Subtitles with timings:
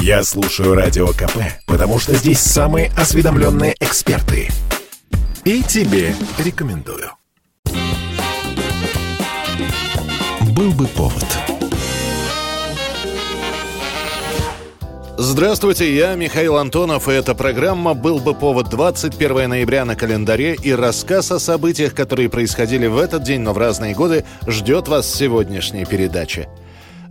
[0.00, 4.48] Я слушаю Радио КП, потому что здесь самые осведомленные эксперты.
[5.44, 7.10] И тебе рекомендую.
[10.54, 11.24] Был бы повод.
[15.20, 20.72] Здравствуйте, я Михаил Антонов, и эта программа «Был бы повод» 21 ноября на календаре, и
[20.72, 25.16] рассказ о событиях, которые происходили в этот день, но в разные годы, ждет вас в
[25.16, 26.48] сегодняшней передаче.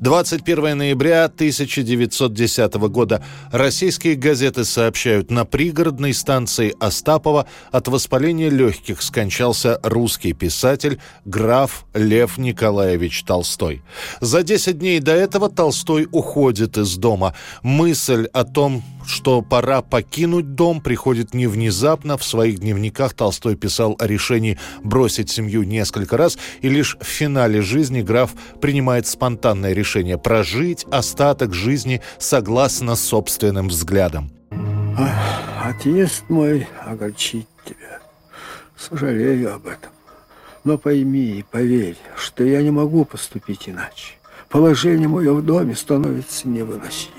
[0.01, 9.79] 21 ноября 1910 года российские газеты сообщают, на пригородной станции Остапова от воспаления легких скончался
[9.83, 13.81] русский писатель граф Лев Николаевич Толстой.
[14.21, 17.33] За 10 дней до этого Толстой уходит из дома.
[17.63, 22.17] Мысль о том, что пора покинуть дом, приходит не внезапно.
[22.17, 27.61] В своих дневниках Толстой писал о решении бросить семью несколько раз, и лишь в финале
[27.61, 28.31] жизни граф
[28.61, 34.31] принимает спонтанное решение прожить остаток жизни согласно собственным взглядам.
[35.63, 37.99] Отъезд мой огорчит тебя.
[38.77, 39.91] Сожалею об этом.
[40.63, 44.15] Но пойми и поверь, что я не могу поступить иначе.
[44.49, 47.16] Положение мое в доме становится невыносимым.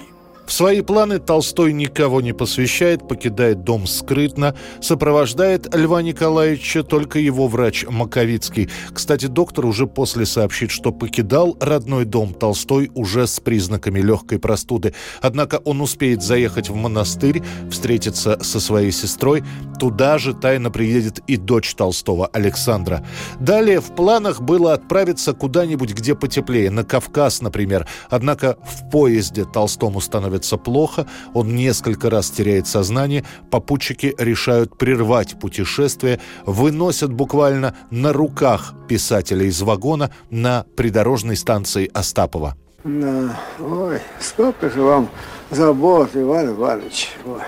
[0.49, 7.49] В свои планы Толстой никого не посвящает, покидает дом скрытно, сопровождает Льва Николаевича только его
[7.49, 8.71] врач Маковицкий.
[8.91, 14.95] Кстати, доктор уже после сообщит, что покидал родной дом Толстой уже с признаками легкой простуды.
[15.21, 19.45] Однако он успеет заехать в монастырь, встретиться со своей сестрой.
[19.79, 23.05] Туда же тайно приедет и дочь Толстого, Александра.
[23.39, 27.87] Далее в планах было отправиться куда-нибудь, где потеплее, на Кавказ, например.
[28.09, 35.39] Однако в поезде Толстому становится становится плохо, он несколько раз теряет сознание, попутчики решают прервать
[35.39, 42.57] путешествие, выносят буквально на руках писателя из вагона на придорожной станции Остапова.
[42.85, 45.09] Да, ой, сколько же вам
[45.51, 47.11] забот, Иван Иванович.
[47.27, 47.43] Ой.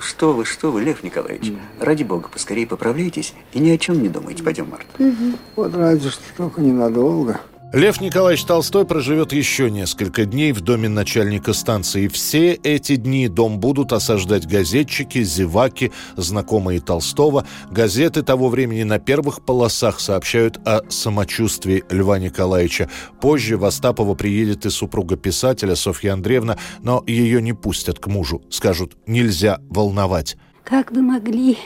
[0.00, 1.48] Что вы, что вы, Лев Николаевич.
[1.48, 1.58] Mm.
[1.80, 4.42] Ради бога, поскорее поправляйтесь и ни о чем не думайте.
[4.44, 4.86] Пойдем, Марта.
[4.96, 5.38] Угу.
[5.56, 7.40] Вот ради, что только ненадолго.
[7.72, 12.06] Лев Николаевич Толстой проживет еще несколько дней в доме начальника станции.
[12.06, 17.46] Все эти дни дом будут осаждать газетчики, зеваки, знакомые Толстого.
[17.70, 22.90] Газеты того времени на первых полосах сообщают о самочувствии Льва Николаевича.
[23.22, 28.42] Позже в Остапово приедет и супруга писателя Софья Андреевна, но ее не пустят к мужу.
[28.50, 30.36] Скажут, нельзя волновать.
[30.62, 31.56] Как вы могли?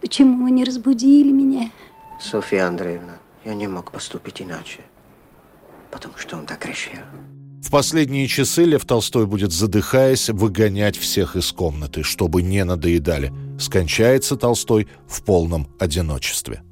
[0.00, 1.70] Почему вы не разбудили меня?
[2.20, 4.80] Софья Андреевна, я не мог поступить иначе
[5.90, 7.00] потому что он так решил.
[7.62, 13.32] В последние часы Лев Толстой будет, задыхаясь, выгонять всех из комнаты, чтобы не надоедали.
[13.58, 16.62] Скончается Толстой в полном одиночестве.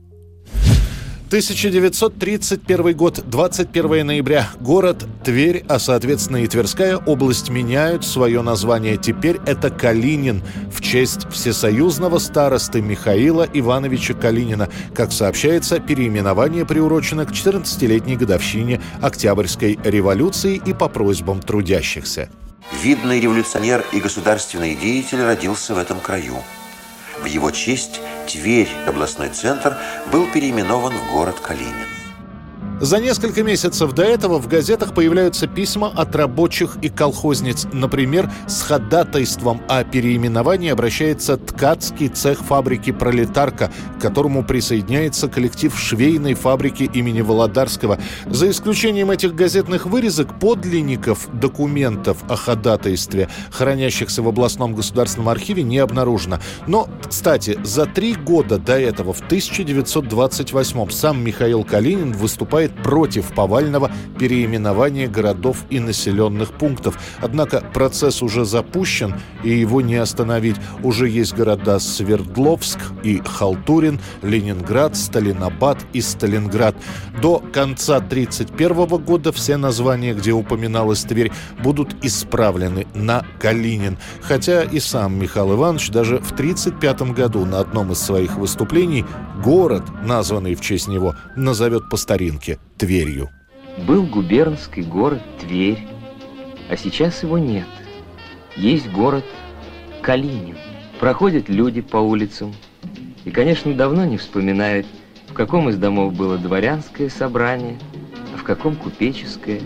[1.26, 4.48] 1931 год, 21 ноября.
[4.60, 8.96] Город Тверь, а соответственно и Тверская область меняют свое название.
[8.96, 14.68] Теперь это Калинин в честь всесоюзного старосты Михаила Ивановича Калинина.
[14.94, 22.30] Как сообщается, переименование приурочено к 14-летней годовщине Октябрьской революции и по просьбам трудящихся.
[22.84, 26.36] Видный революционер и государственный деятель родился в этом краю.
[27.20, 29.76] В его честь Тверь, областной центр,
[30.12, 31.95] был переименован в город Калинин.
[32.80, 37.66] За несколько месяцев до этого в газетах появляются письма от рабочих и колхозниц.
[37.72, 46.34] Например, с ходатайством о переименовании обращается ткацкий цех фабрики «Пролетарка», к которому присоединяется коллектив швейной
[46.34, 47.98] фабрики имени Володарского.
[48.26, 55.78] За исключением этих газетных вырезок, подлинников документов о ходатайстве, хранящихся в областном государственном архиве, не
[55.78, 56.40] обнаружено.
[56.66, 63.32] Но, кстати, за три года до этого, в 1928 сам Михаил Калинин выступает выступает против
[63.34, 66.98] повального переименования городов и населенных пунктов.
[67.22, 70.56] Однако процесс уже запущен, и его не остановить.
[70.82, 76.74] Уже есть города Свердловск и Халтурин, Ленинград, Сталинабад и Сталинград.
[77.22, 83.98] До конца 1931 года все названия, где упоминалась Тверь, будут исправлены на Калинин.
[84.22, 89.04] Хотя и сам Михаил Иванович даже в 1935 году на одном из своих выступлений
[89.42, 93.30] город, названный в честь него, назовет по старинке Тверью.
[93.86, 95.86] Был губернский город Тверь,
[96.68, 97.66] а сейчас его нет.
[98.56, 99.24] Есть город
[100.02, 100.56] Калинин.
[100.98, 102.54] Проходят люди по улицам
[103.24, 104.86] и, конечно, давно не вспоминают,
[105.28, 107.78] в каком из домов было дворянское собрание,
[108.34, 109.60] а в каком купеческое.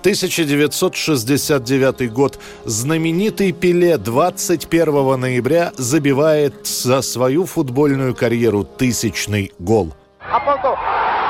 [0.00, 2.38] 1969 год.
[2.64, 9.92] Знаменитый Пеле 21 ноября забивает за свою футбольную карьеру тысячный гол.
[10.30, 11.27] a poco.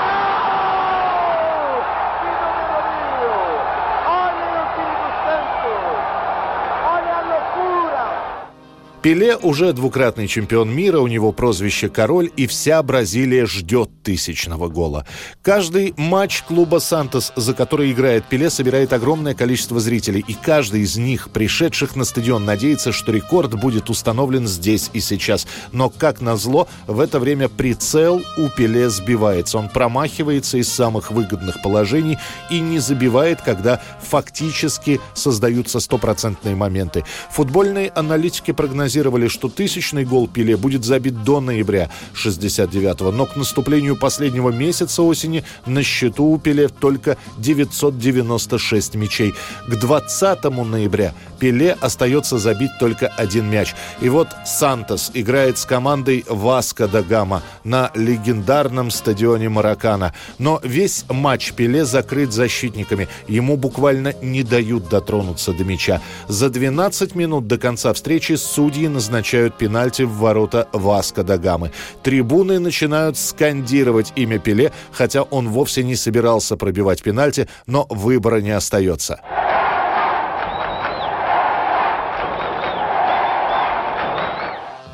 [9.00, 15.06] Пеле уже двукратный чемпион мира, у него прозвище «Король», и вся Бразилия ждет тысячного гола.
[15.41, 20.97] Каждый матч клуба «Сантос», за который играет Пеле, собирает огромное количество зрителей, и каждый из
[20.97, 25.47] них, пришедших на стадион, надеется, что рекорд будет установлен здесь и сейчас.
[25.71, 29.59] Но, как назло, в это время прицел у Пеле сбивается.
[29.59, 32.19] Он промахивается из самых выгодных положений
[32.50, 37.05] и не забивает, когда фактически создаются стопроцентные моменты.
[37.31, 43.37] Футбольные аналитики прогнозируют, прогнозировали, что тысячный гол Пеле будет забит до ноября 69-го, но к
[43.37, 49.35] наступлению последнего месяца осени на счету у Пеле только 996 мячей.
[49.67, 53.75] К 20 ноября Пеле остается забить только один мяч.
[54.00, 60.14] И вот Сантос играет с командой Васка да Гама на легендарном стадионе Маракана.
[60.38, 63.08] Но весь матч Пеле закрыт защитниками.
[63.26, 66.00] Ему буквально не дают дотронуться до мяча.
[66.29, 71.73] За 12 минут до конца встречи судьи назначают пенальти в ворота Васка да Гамы.
[72.02, 78.50] Трибуны начинают скандировать имя Пеле, хотя он вовсе не собирался пробивать пенальти, но выбора не
[78.50, 79.20] остается.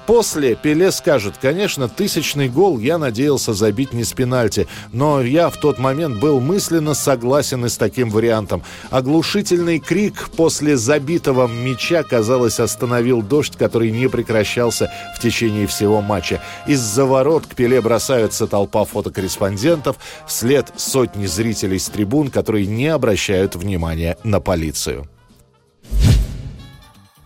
[0.07, 5.57] После Пеле скажет, конечно, тысячный гол я надеялся забить не с пенальти, но я в
[5.57, 8.63] тот момент был мысленно согласен и с таким вариантом.
[8.91, 16.43] Оглушительный крик после забитого мяча, казалось, остановил дождь, который не прекращался в течение всего матча.
[16.67, 19.97] Из-за ворот к Пеле бросаются толпа фотокорреспондентов,
[20.27, 25.09] вслед сотни зрителей с трибун, которые не обращают внимания на полицию.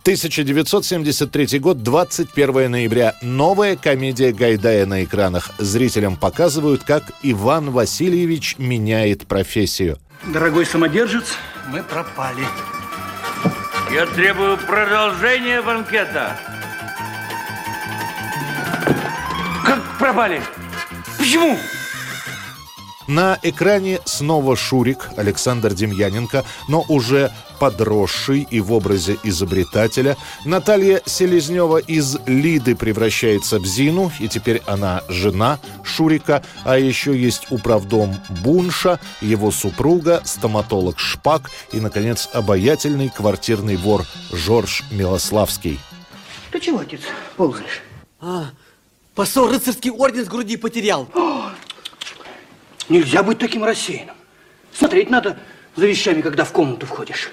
[0.08, 3.14] 1973 год, 21 ноября.
[3.20, 5.50] Новая комедия Гайдая на экранах.
[5.58, 9.98] Зрителям показывают, как Иван Васильевич меняет профессию.
[10.24, 11.34] Дорогой самодержец,
[11.70, 12.42] мы пропали.
[13.92, 16.38] Я требую продолжения банкета.
[19.62, 20.40] Как пропали?
[21.18, 21.58] Почему?
[23.08, 30.18] На экране снова Шурик Александр Демьяненко, но уже подросший и в образе изобретателя.
[30.44, 36.44] Наталья Селезнева из Лиды превращается в Зину, и теперь она жена Шурика.
[36.64, 38.14] А еще есть управдом
[38.44, 45.80] Бунша, его супруга, стоматолог Шпак и, наконец, обаятельный квартирный вор Жорж Милославский.
[46.52, 47.00] Ты чего, отец,
[47.38, 47.80] ползаешь?
[48.20, 48.50] А,
[49.14, 51.08] посол рыцарский орден с груди потерял.
[51.14, 51.37] О,
[52.88, 54.16] нельзя быть таким рассеянным.
[54.72, 55.38] Смотреть надо
[55.76, 57.30] за вещами, когда в комнату входишь.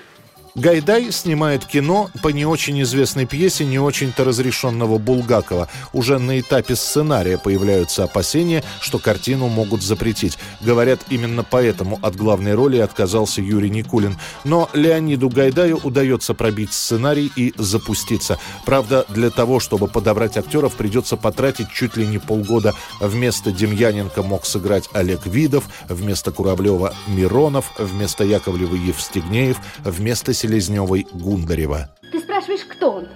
[0.55, 5.67] Гайдай снимает кино по не очень известной пьесе не очень-то разрешенного Булгакова.
[5.91, 10.37] Уже на этапе сценария появляются опасения, что картину могут запретить.
[10.61, 14.17] Говорят, именно поэтому от главной роли отказался Юрий Никулин.
[14.45, 18.39] Но Леониду Гайдаю удается пробить сценарий и запуститься.
[18.65, 22.73] Правда, для того, чтобы подобрать актеров, придется потратить чуть ли не полгода.
[23.01, 31.89] Вместо Демьяненко мог сыграть Олег Видов, вместо Кураблева Миронов, вместо Яковлева Евстигнеев, вместо Селезневой Гундарева.
[32.11, 33.07] Ты спрашиваешь, кто он?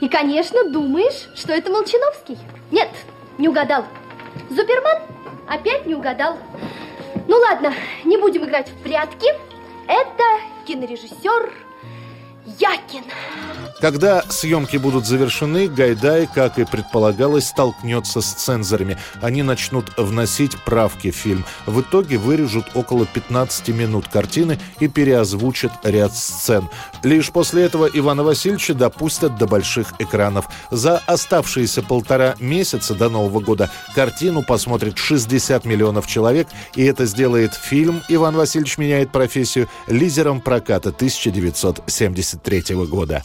[0.00, 2.36] И, конечно, думаешь, что это Молчановский.
[2.72, 2.88] Нет,
[3.38, 3.84] не угадал.
[4.50, 5.02] Зуперман?
[5.48, 6.36] Опять не угадал.
[7.28, 7.72] Ну ладно,
[8.04, 9.28] не будем играть в прятки.
[9.86, 10.24] Это
[10.66, 11.52] кинорежиссер
[12.46, 13.04] Якин.
[13.80, 18.96] Когда съемки будут завершены, Гайдай, как и предполагалось, столкнется с цензорами.
[19.20, 21.44] Они начнут вносить правки в фильм.
[21.66, 26.68] В итоге вырежут около 15 минут картины и переозвучат ряд сцен.
[27.02, 30.48] Лишь после этого Ивана Васильевича допустят до больших экранов.
[30.70, 37.54] За оставшиеся полтора месяца до Нового года картину посмотрит 60 миллионов человек, и это сделает
[37.54, 40.92] фильм «Иван Васильевич меняет профессию» лидером проката
[42.34, 43.22] 1973 года.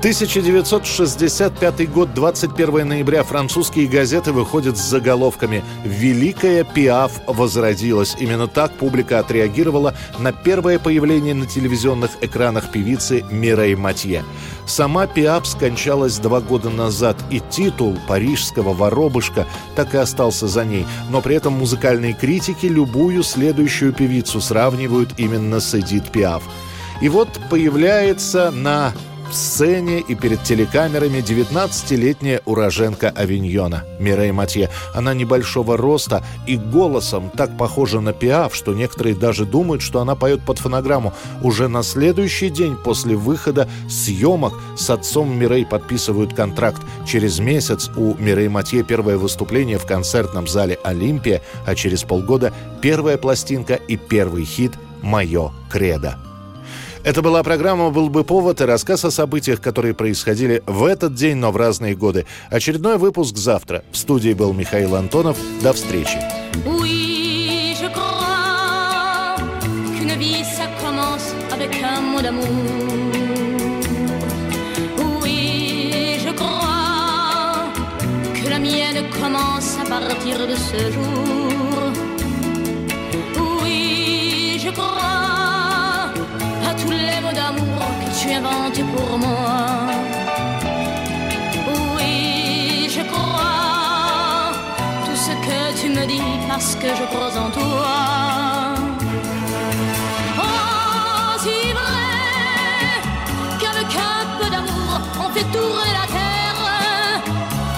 [0.00, 3.22] 1965 год, 21 ноября.
[3.22, 8.16] Французские газеты выходят с заголовками «Великая Пиаф возродилась».
[8.18, 14.24] Именно так публика отреагировала на первое появление на телевизионных экранах певицы Мирей Матье.
[14.64, 19.46] Сама Пиаф скончалась два года назад, и титул парижского воробышка
[19.76, 20.86] так и остался за ней.
[21.10, 26.42] Но при этом музыкальные критики любую следующую певицу сравнивают именно с Эдит Пиаф.
[27.00, 28.92] И вот появляется на
[29.32, 34.70] сцене и перед телекамерами 19-летняя уроженка Авиньона Мирей Матье.
[34.94, 40.14] Она небольшого роста и голосом так похожа на Пиаф, что некоторые даже думают, что она
[40.14, 41.12] поет под фонограмму.
[41.42, 46.82] Уже на следующий день после выхода съемок с отцом Мирей подписывают контракт.
[47.06, 52.52] Через месяц у Мирей Матье первое выступление в концертном зале «Олимпия», а через полгода
[52.82, 56.29] первая пластинка и первый хит «Мое кредо».
[57.02, 61.36] Это была программа «Был бы повод» и рассказ о событиях, которые происходили в этот день,
[61.36, 62.26] но в разные годы.
[62.50, 63.82] Очередной выпуск завтра.
[63.90, 65.38] В студии был Михаил Антонов.
[65.62, 66.18] До встречи.
[79.20, 81.39] Commence à partir de ce jour.
[88.70, 89.66] Inventes pour moi.
[91.96, 94.52] Oui, je crois
[95.04, 98.74] tout ce que tu me dis parce que je crois en toi.
[100.38, 102.08] Oh, si vrai
[103.60, 106.62] qu'avec un d'amour on fait tourner la terre.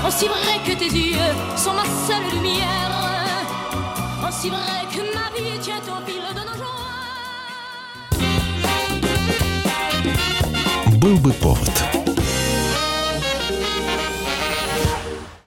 [0.06, 2.92] Aussi vrai que tes yeux sont ma seule lumière.
[4.28, 6.91] Aussi vrai que ma vie tient au fil de nos jours.
[11.02, 12.01] Был бы повод.